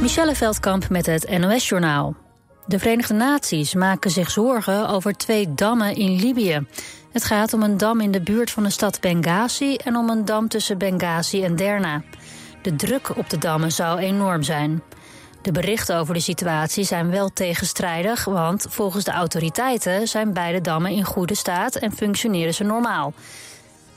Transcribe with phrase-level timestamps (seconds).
[0.00, 2.16] Michelle Veldkamp met het NOS-journaal.
[2.66, 6.66] De Verenigde Naties maken zich zorgen over twee dammen in Libië.
[7.12, 10.24] Het gaat om een dam in de buurt van de stad Benghazi en om een
[10.24, 12.02] dam tussen Benghazi en Derna.
[12.62, 14.82] De druk op de dammen zou enorm zijn.
[15.42, 20.90] De berichten over de situatie zijn wel tegenstrijdig, want volgens de autoriteiten zijn beide dammen
[20.90, 23.12] in goede staat en functioneren ze normaal.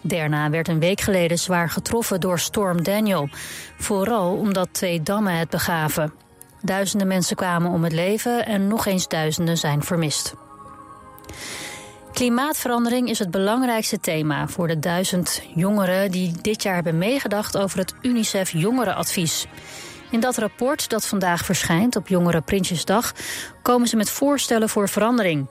[0.02, 3.30] Derna werd een week geleden zwaar getroffen door storm Daniel.
[3.78, 6.14] Vooral omdat twee dammen het begaven.
[6.62, 10.34] Duizenden mensen kwamen om het leven en nog eens duizenden zijn vermist.
[12.14, 17.80] Klimaatverandering is het belangrijkste thema voor de duizend jongeren die dit jaar hebben meegedacht over
[17.80, 19.48] het UNICEF Jongerenadvies.
[20.12, 23.14] In dat rapport dat vandaag verschijnt op Jongere Prinsjesdag
[23.62, 25.48] komen ze met voorstellen voor verandering.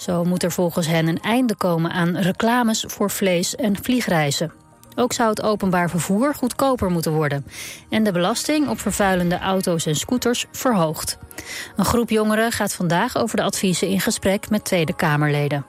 [0.00, 4.52] Zo moet er volgens hen een einde komen aan reclames voor vlees- en vliegreizen.
[4.96, 7.46] Ook zou het openbaar vervoer goedkoper moeten worden.
[7.88, 11.18] En de belasting op vervuilende auto's en scooters verhoogd.
[11.76, 15.64] Een groep jongeren gaat vandaag over de adviezen in gesprek met Tweede Kamerleden.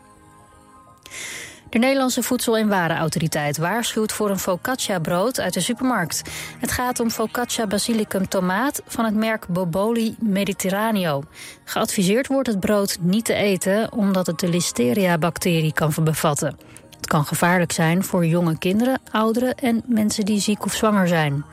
[1.72, 6.22] De Nederlandse Voedsel- en Warenautoriteit waarschuwt voor een focaccia-brood uit de supermarkt.
[6.60, 11.24] Het gaat om focaccia basilicum tomaat van het merk Boboli Mediterraneo.
[11.64, 16.58] Geadviseerd wordt het brood niet te eten omdat het de listeria-bacterie kan bevatten.
[16.96, 21.44] Het kan gevaarlijk zijn voor jonge kinderen, ouderen en mensen die ziek of zwanger zijn.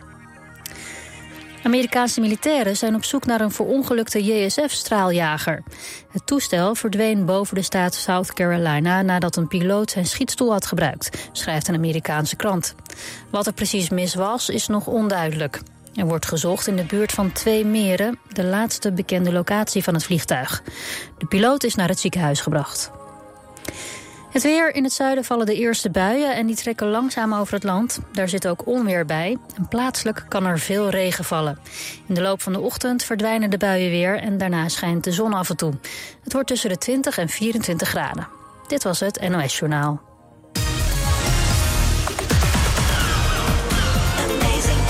[1.69, 5.63] Amerikaanse militairen zijn op zoek naar een verongelukte JSF-straaljager.
[6.11, 11.29] Het toestel verdween boven de staat South Carolina nadat een piloot zijn schietstoel had gebruikt,
[11.33, 12.75] schrijft een Amerikaanse krant.
[13.31, 15.61] Wat er precies mis was, is nog onduidelijk.
[15.95, 20.05] Er wordt gezocht in de buurt van twee meren, de laatste bekende locatie van het
[20.05, 20.63] vliegtuig.
[21.19, 22.91] De piloot is naar het ziekenhuis gebracht.
[24.31, 27.63] Het weer in het zuiden vallen de eerste buien en die trekken langzaam over het
[27.63, 27.99] land.
[28.13, 31.59] Daar zit ook onweer bij en plaatselijk kan er veel regen vallen.
[32.07, 35.35] In de loop van de ochtend verdwijnen de buien weer en daarna schijnt de zon
[35.35, 35.73] af en toe.
[36.25, 38.29] Het wordt tussen de 20 en 24 graden.
[38.67, 40.01] Dit was het NOS Journaal.
[44.17, 44.89] Amazing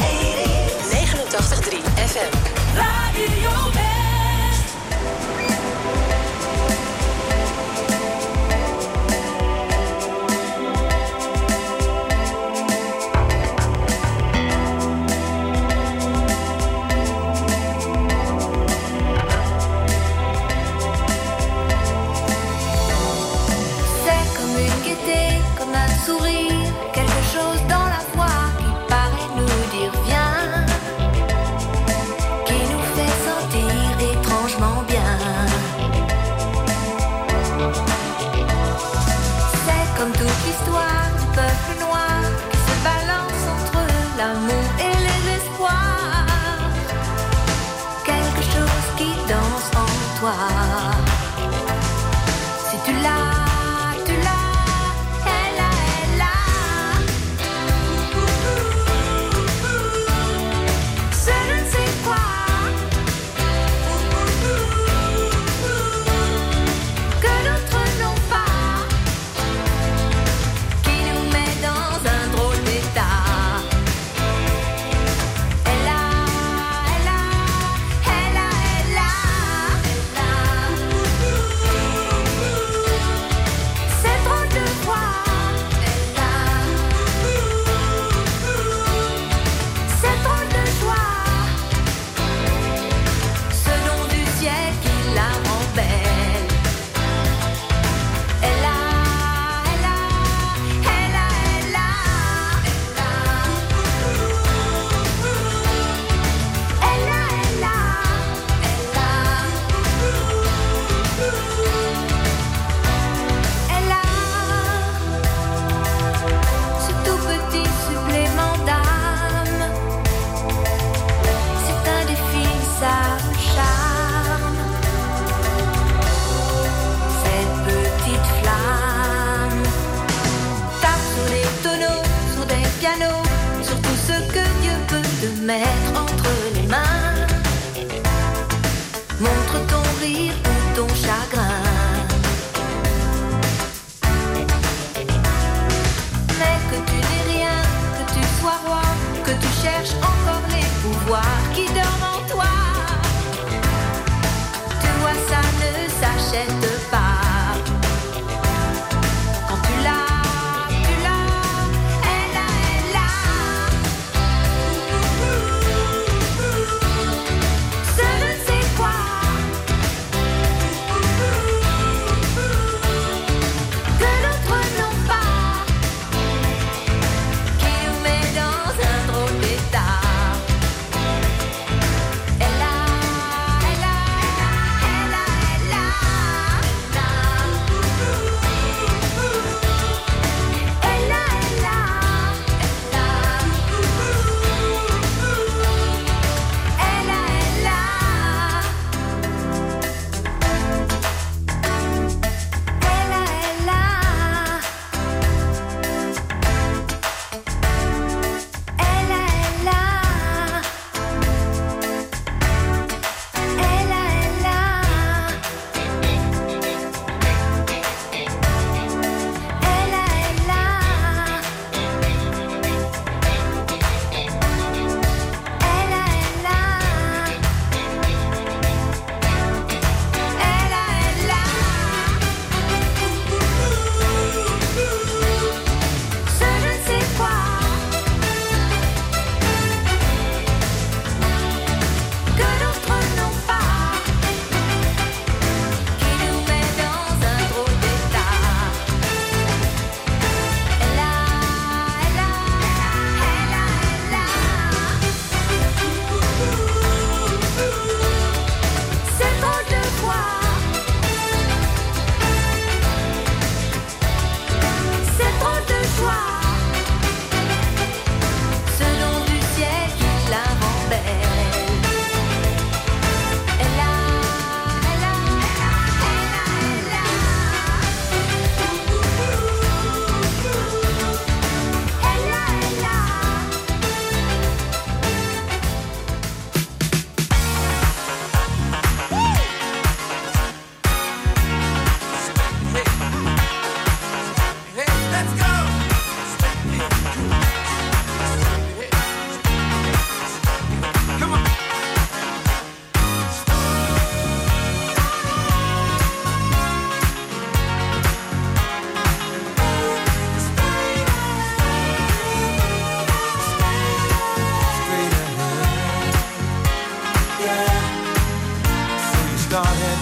[319.48, 319.98] started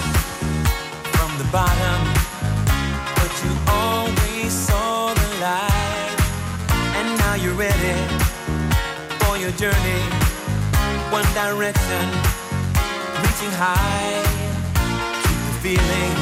[1.15, 1.99] from the bottom,
[3.15, 6.17] but you always saw the light.
[6.97, 7.95] And now you're ready
[9.23, 10.03] for your journey.
[11.15, 12.05] One direction,
[13.23, 14.19] reaching high.
[15.23, 16.15] Keep the feeling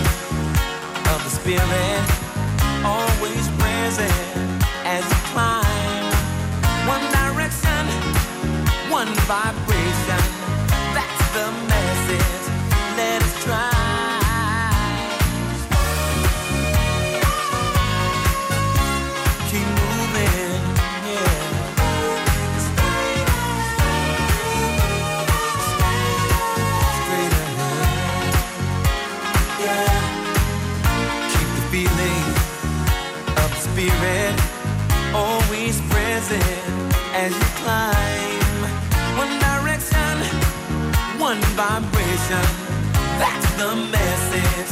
[1.10, 2.04] of the spirit
[2.86, 4.13] always present
[4.86, 6.06] as you climb.
[6.94, 7.83] One direction,
[8.92, 10.22] one vibration.
[10.94, 11.75] That's the
[37.16, 38.60] as you climb.
[39.18, 40.16] One direction,
[41.18, 42.46] one vibration.
[43.22, 44.72] That's the message.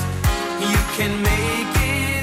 [0.60, 2.23] You can make it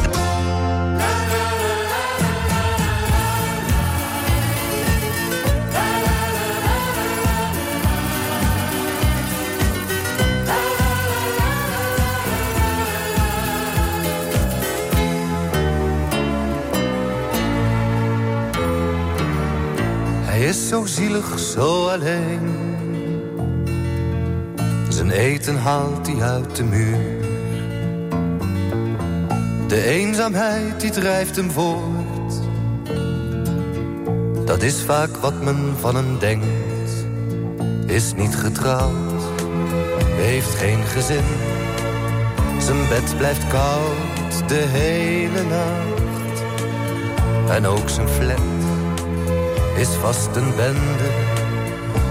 [20.71, 22.55] zo zielig, zo alleen.
[24.89, 27.19] Zijn eten haalt hij uit de muur.
[29.67, 32.33] De eenzaamheid die drijft hem voort.
[34.45, 37.05] Dat is vaak wat men van hem denkt.
[37.85, 39.23] Is niet getrouwd,
[40.15, 41.25] heeft geen gezin.
[42.59, 46.43] Zijn bed blijft koud de hele nacht.
[47.49, 48.60] En ook zijn flat
[49.81, 51.09] is vast een bende.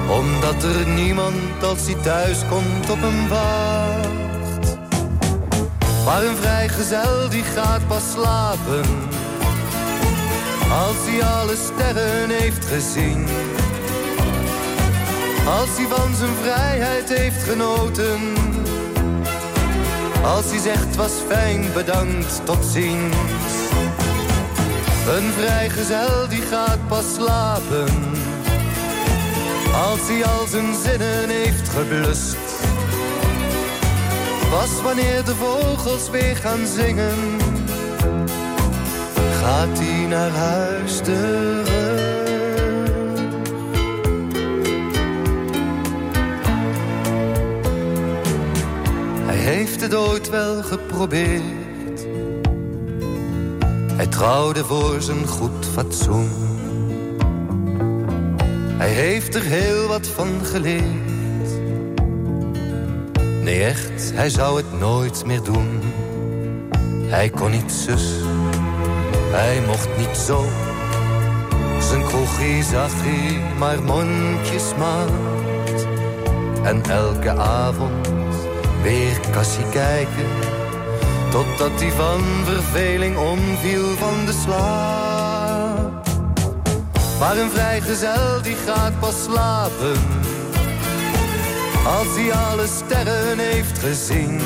[0.08, 4.78] Omdat er niemand als hij thuis komt op hem wacht.
[6.04, 8.84] Maar een vrijgezel die gaat pas slapen.
[10.86, 13.26] Als hij alle sterren heeft gezien.
[15.46, 18.20] Als hij van zijn vrijheid heeft genoten.
[20.22, 23.39] Als hij zegt was fijn, bedankt, tot ziens.
[25.16, 27.88] Een vrijgezel die gaat pas slapen.
[29.74, 32.36] Als hij al zijn zinnen heeft geblust.
[34.50, 37.38] Pas wanneer de vogels weer gaan zingen.
[39.40, 41.68] Gaat hij naar huis terug.
[49.26, 51.59] Hij heeft het ooit wel geprobeerd
[54.00, 56.30] Hij trouwde voor zijn goed fatsoen.
[58.76, 61.50] Hij heeft er heel wat van geleerd.
[63.42, 65.80] Nee, echt, hij zou het nooit meer doen.
[67.06, 68.12] Hij kon niet zus,
[69.30, 70.44] hij mocht niet zo.
[71.80, 75.10] Zijn kroegie zag hij maar mondjesmaat.
[76.62, 78.08] En elke avond
[78.82, 80.49] weer kassie kijken.
[81.30, 86.08] Totdat hij van verveling omviel van de slaap.
[87.18, 89.96] Maar een vrijgezel die gaat pas slapen.
[91.86, 94.40] Als hij alle sterren heeft gezien.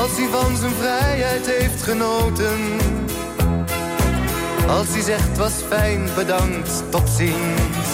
[0.00, 2.60] Als hij van zijn vrijheid heeft genoten.
[4.68, 7.88] Als hij zegt was fijn, bedankt, tot ziens.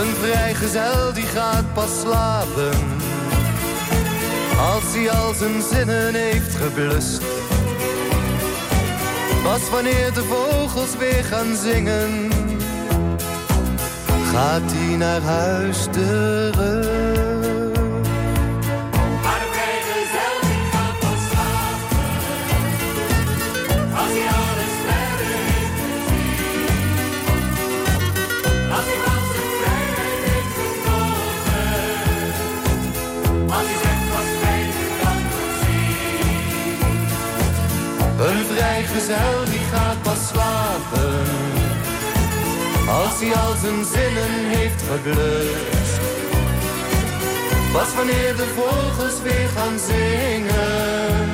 [0.00, 3.01] Een vrijgezel die gaat pas slapen.
[4.62, 7.22] Als hij al zijn zinnen heeft geblust.
[9.42, 12.30] Pas wanneer de vogels weer gaan zingen.
[14.32, 17.31] Gaat hij naar huis terug.
[38.92, 41.24] Vrijgezel die gaat pas slapen.
[42.88, 46.00] Als hij al zijn zinnen heeft geblust.
[47.72, 51.30] Pas wanneer de vogels weer gaan zingen.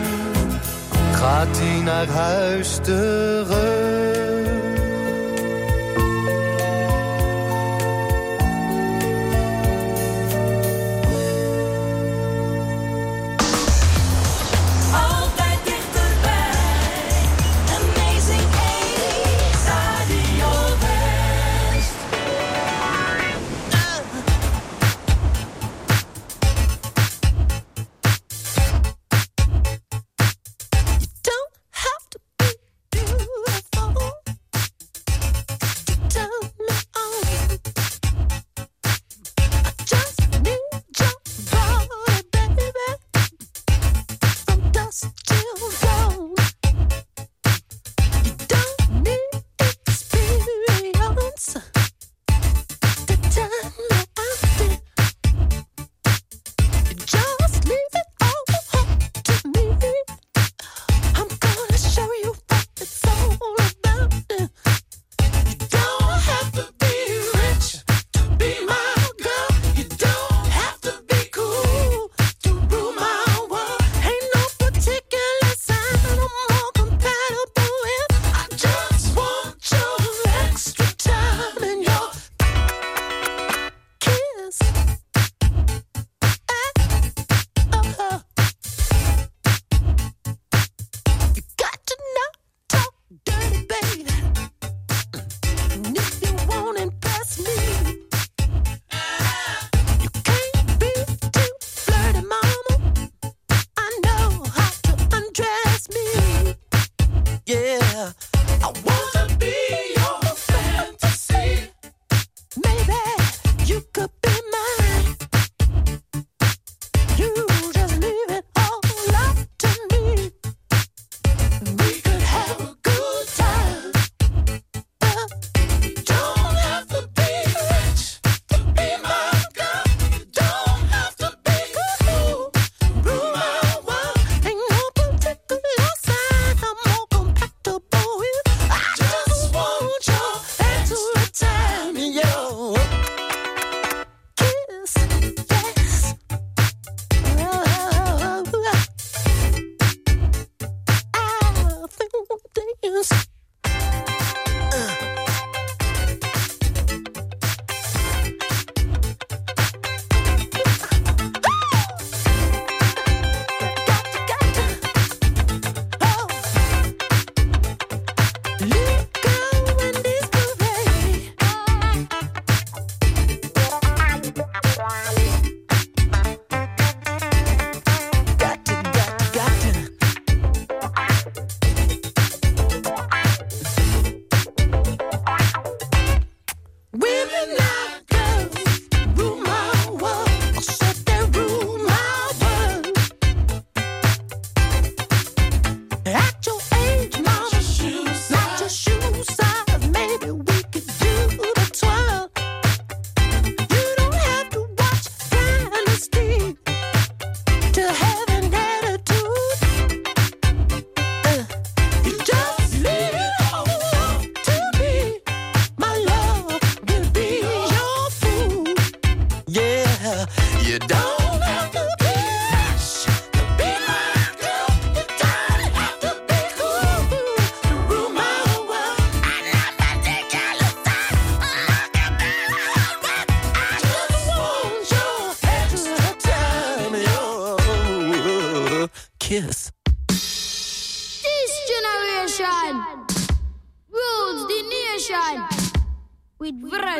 [1.12, 3.97] Gaat hij naar huis terug.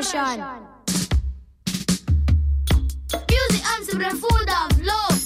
[0.03, 0.45] version.
[3.31, 5.21] Music and the food of love.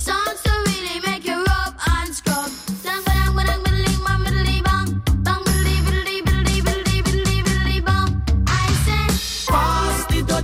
[0.00, 2.50] sounds so really make you rub and scrub.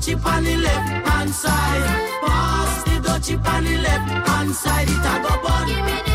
[0.01, 1.85] Chip on the left hand side,
[2.23, 4.89] pass the dutchie on the left hand side.
[4.89, 5.69] It a go bun.
[5.69, 6.10] Give me the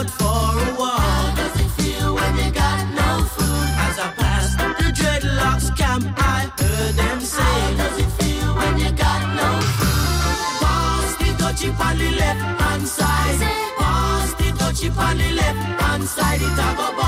[0.00, 1.00] out for a walk.
[1.00, 3.68] How does it feel when you got no food?
[3.86, 7.42] As I passed the dreadlocks camp, I heard them say.
[7.42, 10.60] How does it feel when you got no food?
[10.62, 13.40] Pass the touchy on the left hand side.
[13.78, 16.40] Pass the touchy on the left hand side.
[16.40, 16.99] It a go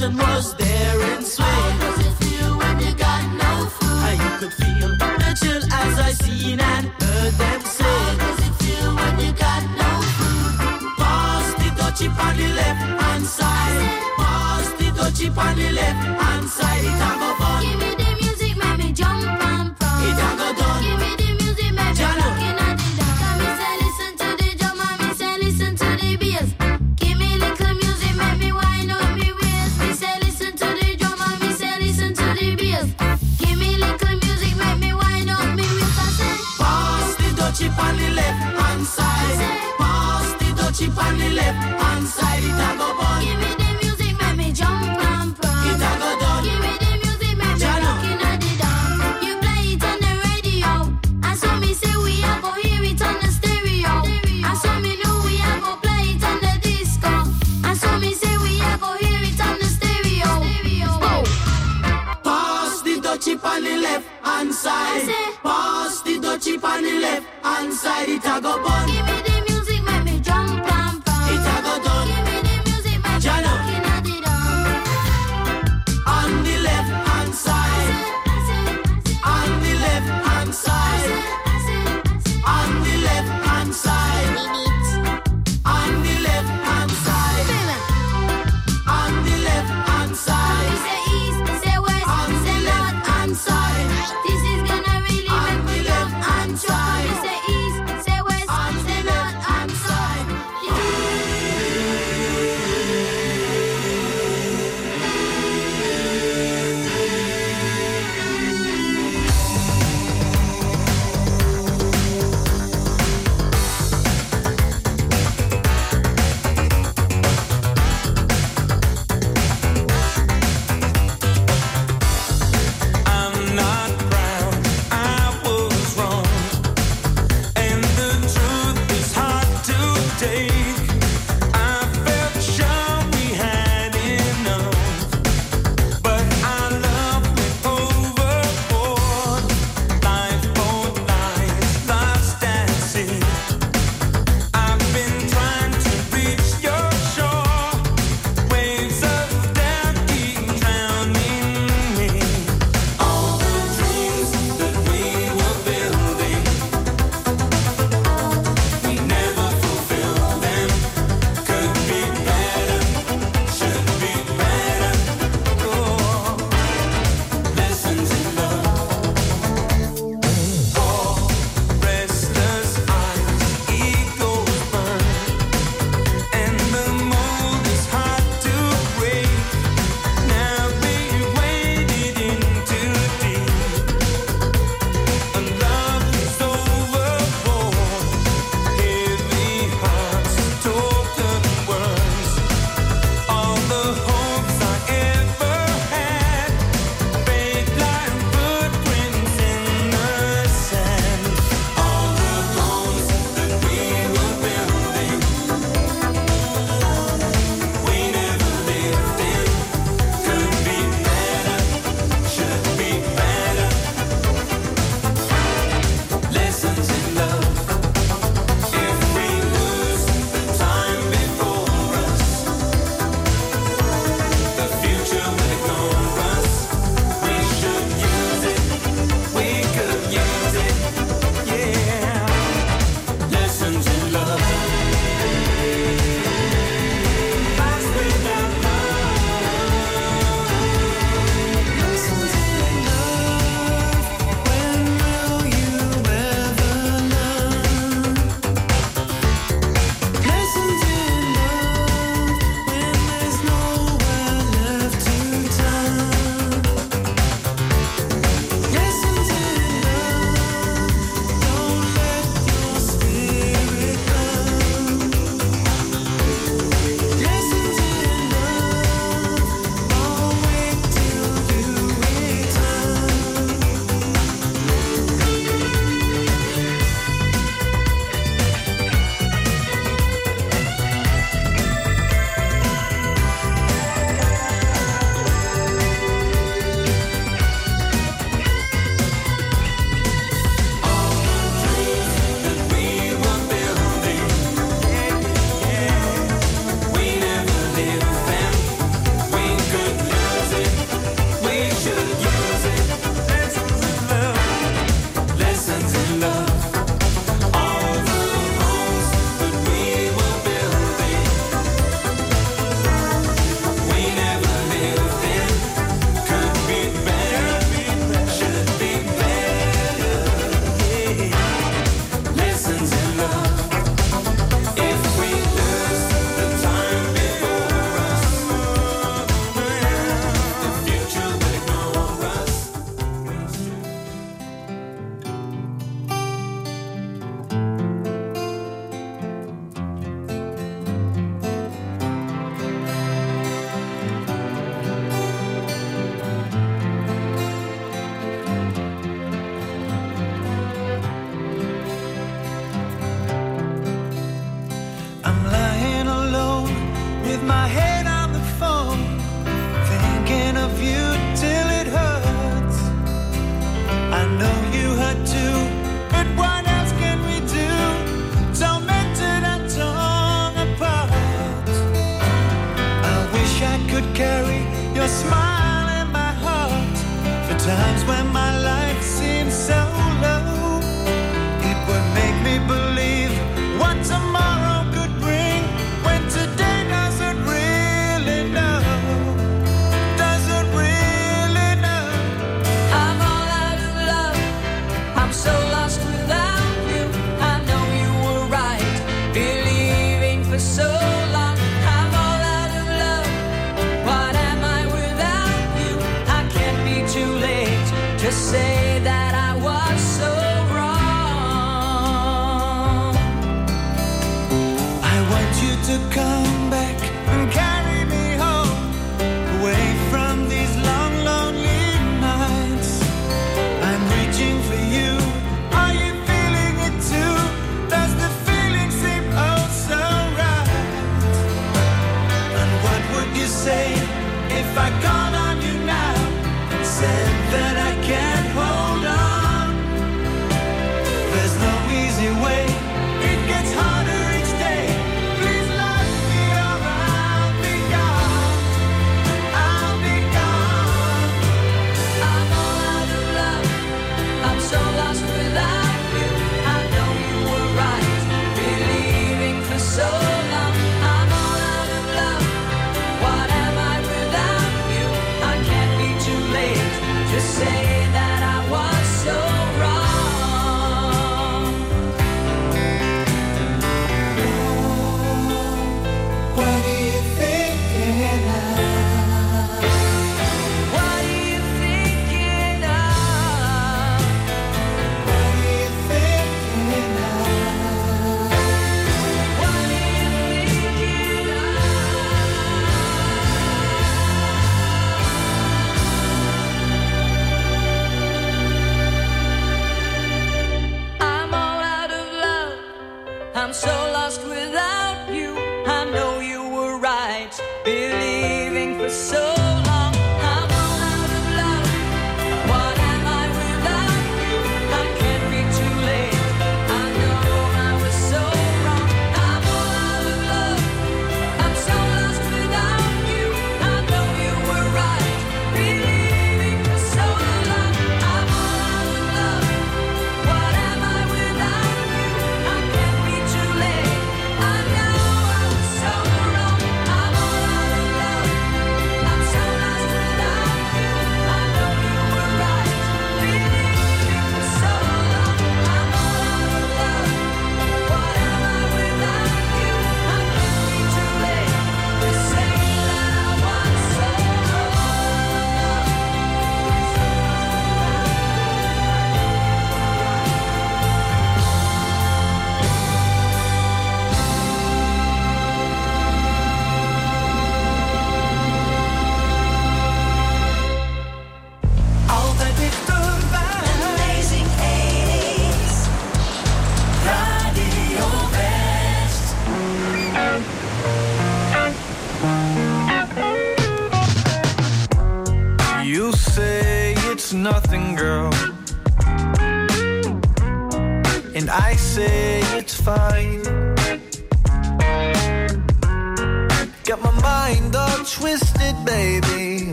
[0.00, 1.46] tension was there and swing.
[1.46, 4.00] How does it feel when you got no food?
[4.04, 7.84] How you could feel the chill as I seen and heard them say.
[7.84, 10.96] How does it feel when you got no food?
[10.98, 13.80] Pass the touchy on the left hand side.
[14.16, 16.19] Pass the touchy on the left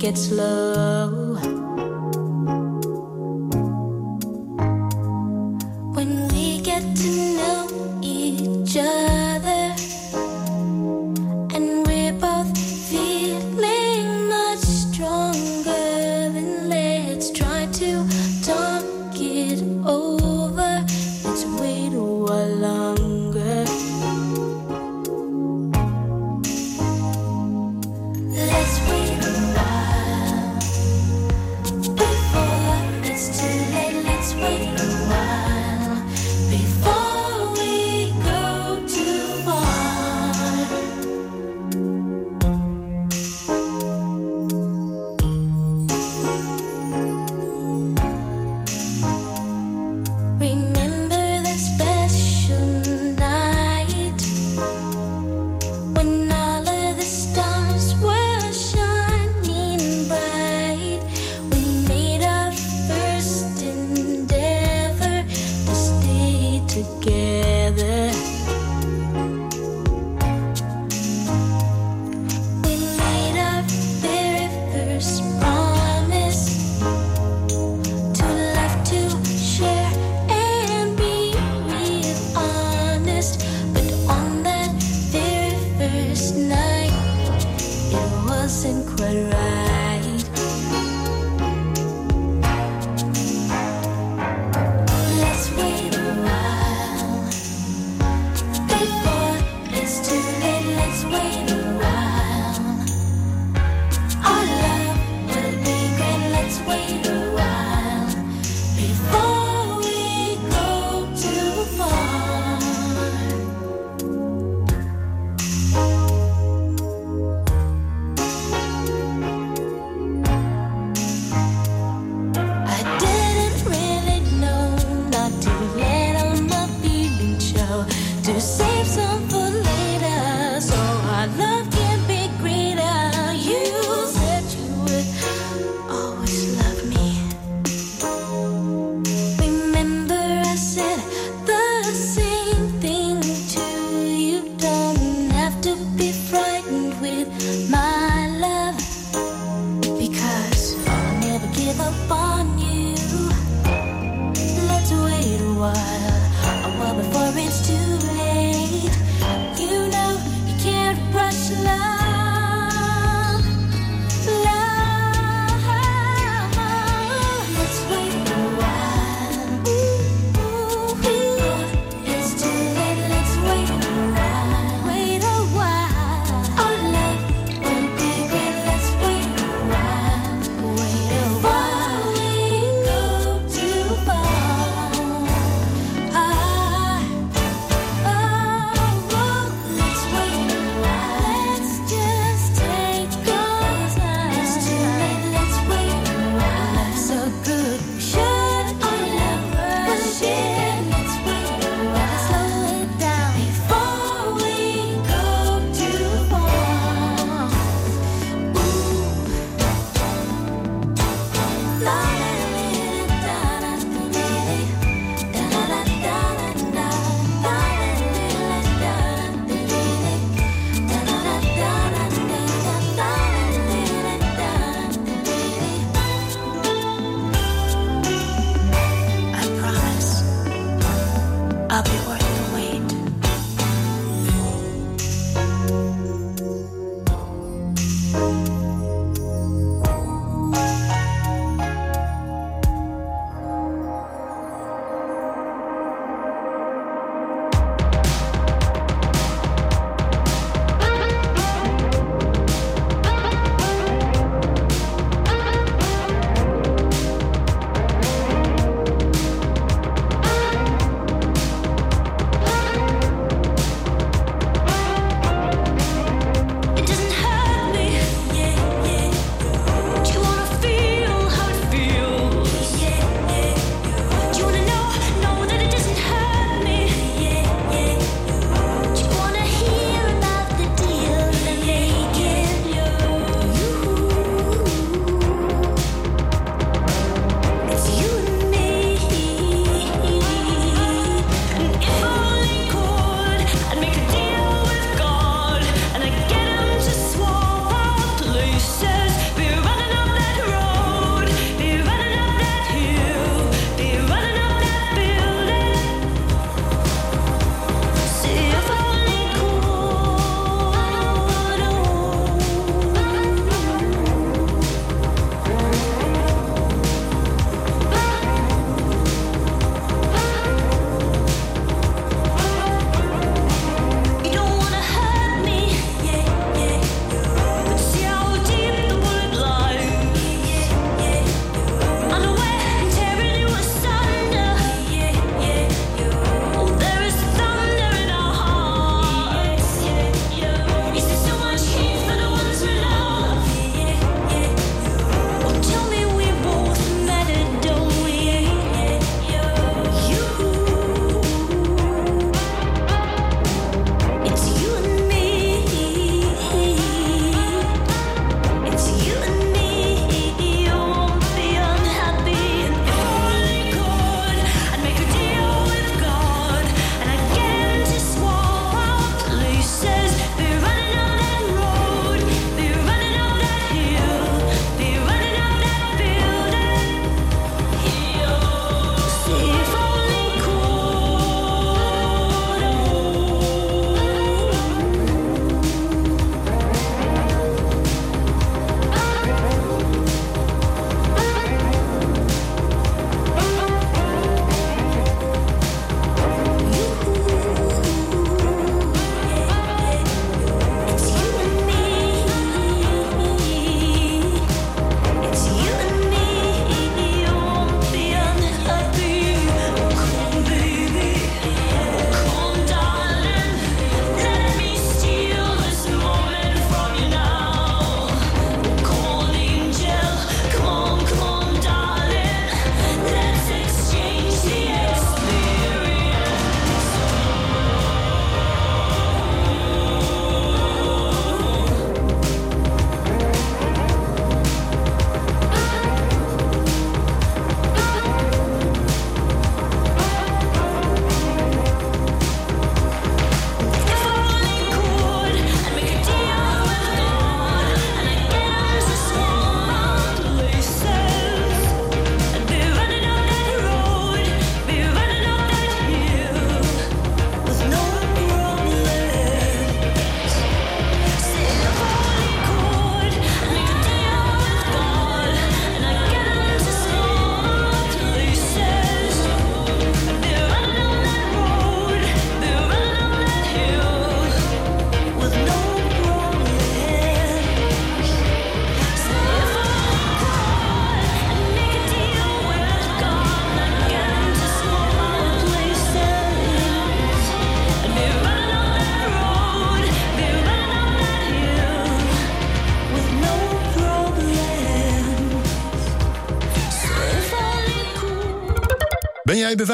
[0.00, 1.69] Get slow.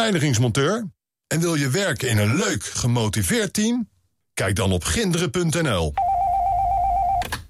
[0.06, 0.90] Beveiligingsmonteur?
[1.26, 3.88] En wil je werken in een leuk, gemotiveerd team?
[4.34, 5.94] Kijk dan op ginderen.nl.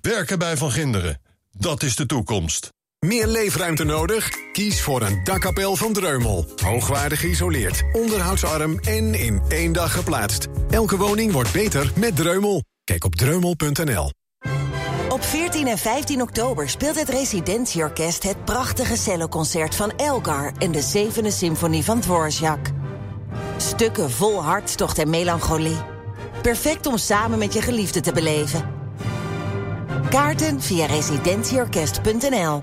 [0.00, 1.20] Werken bij Van Ginderen,
[1.52, 2.68] dat is de toekomst.
[2.98, 4.30] Meer leefruimte nodig?
[4.52, 6.46] Kies voor een dakkapel van Dreumel.
[6.62, 10.46] Hoogwaardig geïsoleerd, onderhoudsarm en in één dag geplaatst.
[10.70, 12.64] Elke woning wordt beter met Dreumel.
[12.84, 14.10] Kijk op dreumel.nl.
[15.66, 20.80] Op 14 en 15 oktober speelt het Residentieorkest het prachtige celloconcert van Elgar en de
[20.80, 22.70] zevende symfonie van Dvorak.
[23.56, 25.76] Stukken vol hartstocht en melancholie.
[26.42, 28.64] Perfect om samen met je geliefde te beleven.
[30.10, 32.62] Kaarten via residentieorkest.nl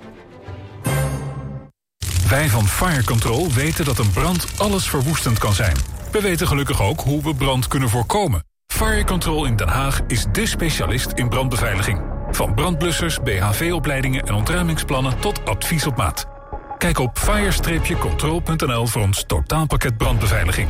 [2.29, 5.75] Wij van Fire Control weten dat een brand alles verwoestend kan zijn.
[6.11, 8.43] We weten gelukkig ook hoe we brand kunnen voorkomen.
[8.67, 12.12] Fire Control in Den Haag is dé specialist in brandbeveiliging.
[12.35, 16.27] Van brandblussers, BHV-opleidingen en ontruimingsplannen tot advies op maat.
[16.77, 20.67] Kijk op fire-control.nl voor ons totaalpakket brandbeveiliging.